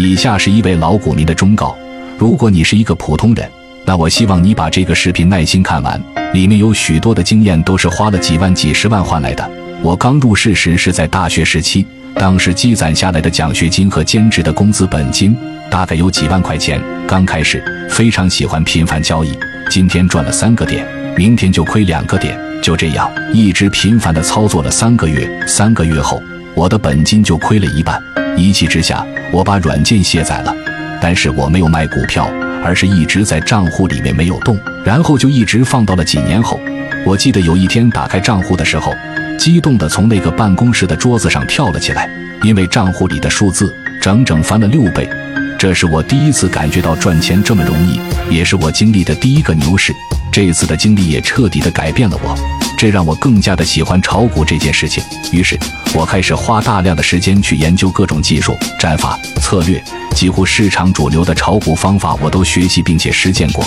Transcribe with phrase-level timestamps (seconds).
[0.00, 1.76] 以下是一位老股民的忠告：
[2.16, 3.46] 如果你是一个普通人，
[3.84, 9.50] 那我希望你把这个视频耐心看完，里面有许多的经验都是花了几万、几十万换来的。
[9.82, 15.36] 我刚入市时是在大学时期，当时积攒下来的奖学金和兼职的工资本金
[15.70, 16.82] 大概有几万块钱。
[17.06, 19.30] 刚开始非常喜欢频繁交易，
[19.70, 25.28] 今天赚了三个点，明天就亏两个点，就这样一直频繁的操作了三个月。
[25.46, 26.22] 三个月后，
[26.54, 28.00] 我的本金就亏了一半。
[28.40, 30.54] 一气之下，我把软件卸载了，
[31.00, 32.28] 但是我没有卖股票，
[32.64, 36.58] 而是一直在账户里面没有动，然后就一直放到了几年后。
[37.04, 38.92] 我记得有一天打开账户的时候，
[39.38, 42.08] 激动地从那个办公室的桌子上跳了起来，
[42.42, 45.08] 因为账户里的数字整整翻了六倍。
[45.58, 48.00] 这是我第一次感觉到赚钱这么容易，
[48.34, 49.92] 也是我经历的第一个牛市。
[50.32, 52.34] 这次的经历也彻底的改变了我，
[52.80, 55.04] 这让我更加的喜欢炒股这件事情。
[55.32, 55.54] 于是，
[55.92, 59.84] 我开始花大量的时间去研究各种技术、战法、策略，
[60.16, 63.62] 几乎市场主流的炒股方法我都学习并且实践过。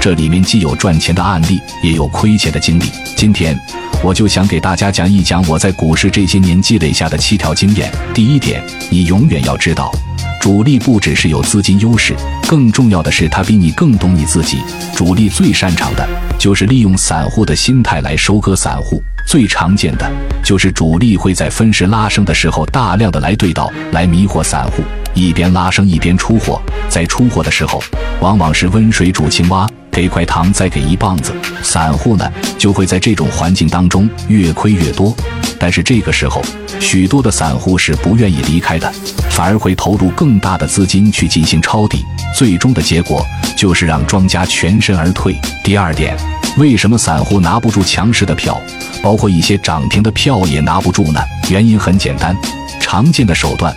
[0.00, 2.84] 这里面既有赚钱的案例，也有亏钱的经历。
[3.16, 3.58] 今天，
[4.04, 7.88] 我就想给大家讲一讲我在股市这些年积累下的七条经验。
[8.12, 9.92] 第一点，你永远要知道。
[10.40, 12.12] 主力不只是有资金优势，
[12.48, 14.58] 更重要的是他比你更懂你自己。
[14.92, 16.04] 主力最擅长的
[16.36, 20.10] 就是利用散户的心态来收割散户，最常见的
[20.42, 24.82] 就是主力会在分时拉升的时候大量的来对倒，来迷惑散户，
[25.14, 26.60] 一边拉升一边出货。
[26.88, 27.80] 在出货的时候，
[28.20, 32.26] 往往是温水煮青蛙，给块糖再给一棒子，散户呢
[32.58, 35.14] 就会在这种环境当中越亏越多。
[35.60, 36.42] 但是这个时候，
[36.80, 38.90] 许多的散户是不愿意离开的，
[39.30, 42.02] 反而会投入更大的资金去进行抄底，
[42.34, 45.38] 最终的结果就是让庄家全身而退。
[45.62, 46.16] 第二点，
[46.56, 48.58] 为什么散户拿不住强势的票，
[49.02, 51.20] 包括一些涨停的票也拿不住呢？
[51.50, 52.34] 原因很简单，
[52.80, 53.76] 常见的手段，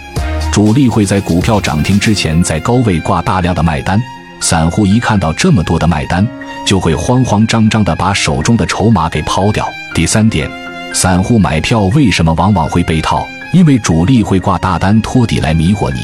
[0.49, 4.01] 主力会在股票涨停之前在高位挂大量的卖单，
[4.41, 6.25] 散户一看到这么多的卖单，
[6.65, 9.65] 就会慌慌张张的把手中的筹码给抛掉。
[9.93, 10.49] 第三点。
[10.93, 13.27] 散户买票为什么往往会被套？
[13.51, 15.99] 因为主力会挂大单托底来迷惑你。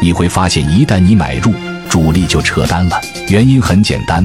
[0.00, 1.52] 你会发现，一旦你买入，
[1.88, 3.00] 主力就撤单了。
[3.28, 4.24] 原因很简单，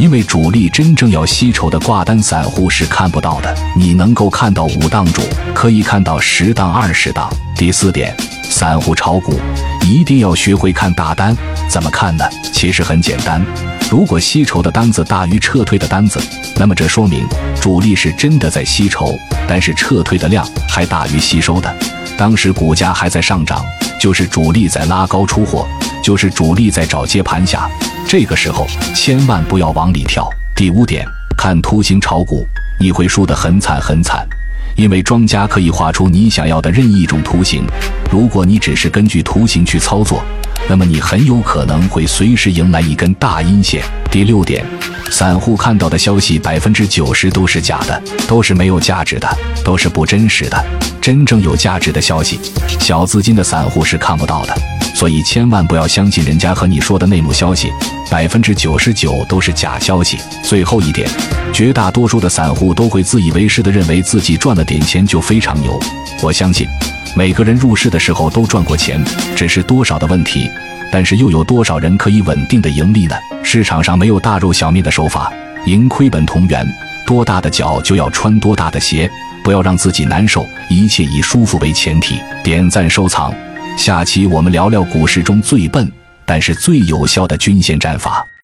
[0.00, 3.54] 因为主力真正要吸筹的挂单，散户是看不到的。
[3.76, 5.22] 你能够看到五档主，
[5.54, 7.32] 可以看到十档、二十档。
[7.54, 9.38] 第四点，散户炒股
[9.84, 11.36] 一定要学会看大单。
[11.72, 12.24] 怎么看呢？
[12.52, 13.42] 其实很简单。
[13.90, 16.20] 如果吸筹的单子大于撤退的单子，
[16.56, 17.26] 那么这说明
[17.62, 19.18] 主力是真的在吸筹，
[19.48, 21.74] 但是撤退的量还大于吸收的。
[22.14, 23.64] 当时股价还在上涨，
[23.98, 25.66] 就是主力在拉高出货，
[26.04, 27.66] 就是主力在找接盘侠。
[28.06, 30.28] 这个时候千万不要往里跳。
[30.54, 31.06] 第五点，
[31.38, 32.46] 看图形炒股，
[32.78, 34.28] 你会输得很惨很惨，
[34.76, 37.64] 因为庄家可以画出你想要的任意一种图形，
[38.10, 40.22] 如果你只是根据图形去操作。
[40.68, 43.82] 那么你很有可能会随时迎来一根大阴线。
[44.10, 44.64] 第六点，
[45.10, 49.28] 散户看到的消息百分之九十都是假的，都是没有价值的，
[49.64, 50.64] 都是不真实的。
[51.00, 52.38] 真正有价值的消息，
[52.78, 54.54] 小资金的散户是看不到的。
[54.94, 57.70] 所以千万不要相信人家和你说的内幕消息，
[58.08, 60.18] 百分之九十九都是假消息。
[60.44, 61.08] 最后一点，
[61.52, 65.78] 绝大多数的散户都会自以为是的认为自己赚了点钱就非常牛。
[66.22, 66.68] 我相信。
[67.14, 69.04] 每个人入市的时候都赚过钱，
[69.36, 70.50] 只是多少的问题。
[70.90, 73.14] 但是又有多少人可以稳定的盈利呢？
[73.42, 75.32] 市场上没有大肉小面的手法，
[75.66, 76.66] 盈亏本同源。
[77.06, 79.10] 多大的脚就要穿多大的鞋，
[79.44, 82.18] 不要让自己难受，一切以舒服为前提。
[82.42, 83.34] 点赞收藏，
[83.76, 85.90] 下期我们聊聊股市中最笨
[86.24, 88.26] 但是最有效的均线战法。